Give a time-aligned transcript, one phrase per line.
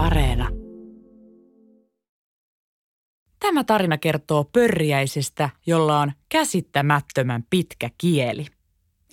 [0.00, 0.48] Areena.
[3.40, 8.46] Tämä tarina kertoo pörjäisestä, jolla on käsittämättömän pitkä kieli.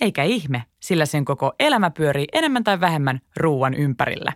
[0.00, 4.32] Eikä ihme, sillä sen koko elämä pyörii enemmän tai vähemmän ruuan ympärillä.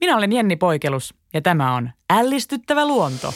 [0.00, 3.34] Minä olen Jenni Poikelus ja tämä on Ällistyttävä luonto.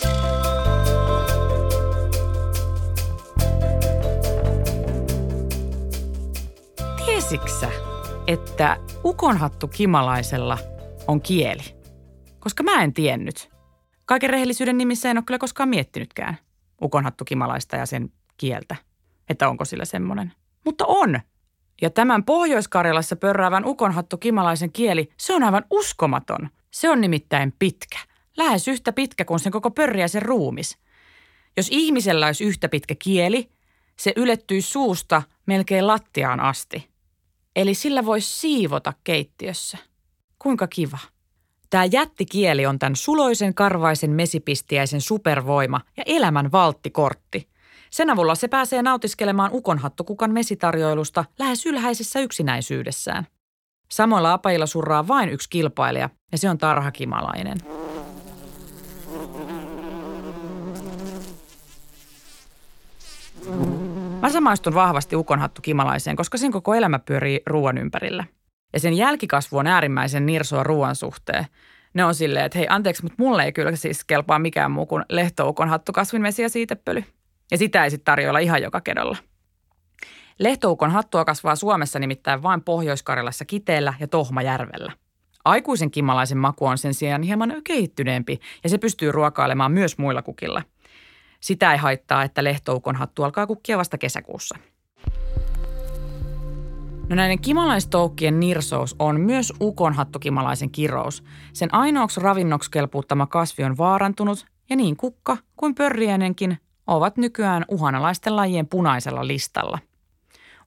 [7.06, 7.70] Tiesiksä,
[8.26, 10.58] että ukonhattu kimalaisella
[11.08, 11.81] on kieli?
[12.42, 13.50] Koska mä en tiennyt.
[14.04, 16.38] Kaiken rehellisyyden nimissä en ole kyllä koskaan miettinytkään
[16.82, 18.76] ukonhattu kimalaista ja sen kieltä,
[19.28, 20.32] että onko sillä semmoinen.
[20.64, 21.20] Mutta on.
[21.82, 26.50] Ja tämän Pohjois-Karjalassa pörräävän ukonhattu kimalaisen kieli, se on aivan uskomaton.
[26.70, 27.98] Se on nimittäin pitkä.
[28.36, 30.78] Lähes yhtä pitkä kuin sen koko pörjäisen ruumis.
[31.56, 33.50] Jos ihmisellä olisi yhtä pitkä kieli,
[33.98, 36.90] se ylettyisi suusta melkein lattiaan asti.
[37.56, 39.78] Eli sillä voisi siivota keittiössä.
[40.38, 40.98] Kuinka kiva.
[41.72, 47.48] Tämä jättikieli on tämän suloisen, karvaisen, mesipistiäisen supervoima ja elämän valttikortti.
[47.90, 53.26] Sen avulla se pääsee nautiskelemaan ukonhattukukan mesitarjoilusta lähes ylhäisessä yksinäisyydessään.
[53.90, 57.58] Samoilla apajilla surraa vain yksi kilpailija, ja se on tarhakimalainen.
[64.22, 68.24] Mä samaistun vahvasti ukonhattu kimalaiseen, koska sen koko elämä pyörii ruoan ympärillä.
[68.72, 71.46] Ja sen jälkikasvu on äärimmäisen nirsoa ruoan suhteen.
[71.94, 75.04] Ne on silleen, että hei anteeksi, mutta mulle ei kyllä siis kelpaa mikään muu kuin
[75.08, 77.04] lehtoukon hattu, kasvinvesi ja siitepöly.
[77.50, 79.16] Ja sitä ei sitten tarjoilla ihan joka kedolla.
[80.38, 84.92] Lehtoukon hattua kasvaa Suomessa nimittäin vain Pohjois-Karjalassa Kiteellä ja Tohmajärvellä.
[85.44, 90.62] Aikuisen kimalaisen maku on sen sijaan hieman kehittyneempi ja se pystyy ruokailemaan myös muilla kukilla.
[91.40, 94.58] Sitä ei haittaa, että lehtoukon hattu alkaa kukkia vasta kesäkuussa.
[97.08, 101.24] No näiden kimalaistoukkien nirsous on myös ukonhattukimalaisen kirous.
[101.52, 108.36] Sen ainoaksi ravinnoksi kelpuuttama kasvi on vaarantunut ja niin kukka kuin pörriäinenkin ovat nykyään uhanalaisten
[108.36, 109.78] lajien punaisella listalla.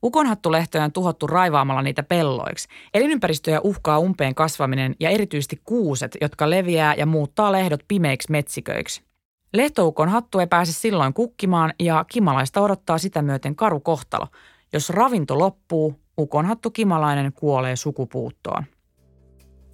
[0.03, 2.68] Ukonhattulehtoja on tuhottu raivaamalla niitä pelloiksi.
[2.94, 9.03] Elinympäristöjä uhkaa umpeen kasvaminen ja erityisesti kuuset, jotka leviää ja muuttaa lehdot pimeiksi metsiköiksi.
[9.53, 14.28] Lehtoukon hattu ei pääse silloin kukkimaan ja kimalaista odottaa sitä myöten karu kohtalo.
[14.74, 18.63] Jos ravinto loppuu, ukonhattu kimalainen kuolee sukupuuttoon.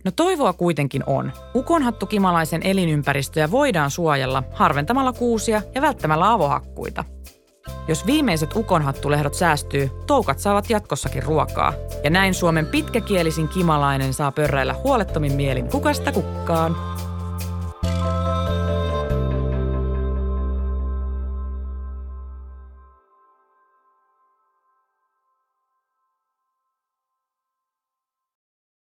[0.06, 1.32] No toivoa kuitenkin on.
[1.56, 7.04] Ukonhattu kimalaisen elinympäristöjä voidaan suojella harventamalla kuusia ja välttämällä avohakkuita.
[7.88, 11.74] Jos viimeiset ukonhattulehdot säästyy, toukat saavat jatkossakin ruokaa.
[12.04, 16.76] Ja näin Suomen pitkäkielisin kimalainen saa pörräillä huolettomin mielin kukasta kukkaan.